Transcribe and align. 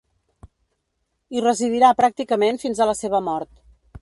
Hi 1.31 1.43
residirà 1.45 1.93
pràcticament 2.01 2.61
fins 2.65 2.83
a 2.83 2.89
la 2.93 2.97
seva 3.05 3.25
mort. 3.31 3.55